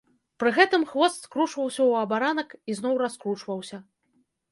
Пры 0.43 0.49
гэтым 0.57 0.85
хвост 0.93 1.19
скручваўся 1.27 1.77
ў 1.89 2.07
абаранак 2.07 2.49
і 2.73 2.79
зноў 2.79 2.97
раскручваўся. 3.03 3.77